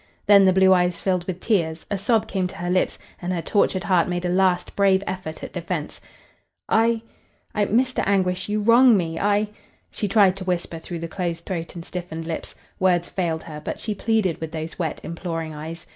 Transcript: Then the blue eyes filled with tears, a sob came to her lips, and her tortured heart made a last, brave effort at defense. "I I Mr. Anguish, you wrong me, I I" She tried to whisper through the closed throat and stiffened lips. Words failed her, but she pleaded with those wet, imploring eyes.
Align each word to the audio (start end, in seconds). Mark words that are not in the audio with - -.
Then 0.25 0.45
the 0.45 0.51
blue 0.51 0.73
eyes 0.73 0.99
filled 0.99 1.25
with 1.27 1.39
tears, 1.41 1.85
a 1.91 1.95
sob 1.99 2.27
came 2.27 2.47
to 2.47 2.55
her 2.57 2.71
lips, 2.71 2.97
and 3.21 3.31
her 3.31 3.41
tortured 3.43 3.83
heart 3.83 4.07
made 4.07 4.25
a 4.25 4.29
last, 4.29 4.75
brave 4.75 5.03
effort 5.05 5.43
at 5.43 5.53
defense. 5.53 6.01
"I 6.67 7.03
I 7.53 7.67
Mr. 7.67 8.01
Anguish, 8.07 8.49
you 8.49 8.63
wrong 8.63 8.97
me, 8.97 9.19
I 9.19 9.25
I" 9.35 9.49
She 9.91 10.07
tried 10.07 10.35
to 10.37 10.43
whisper 10.43 10.79
through 10.79 10.97
the 11.05 11.07
closed 11.07 11.45
throat 11.45 11.75
and 11.75 11.85
stiffened 11.85 12.25
lips. 12.25 12.55
Words 12.79 13.09
failed 13.09 13.43
her, 13.43 13.61
but 13.63 13.79
she 13.79 13.93
pleaded 13.93 14.41
with 14.41 14.51
those 14.53 14.79
wet, 14.79 14.99
imploring 15.03 15.53
eyes. 15.53 15.85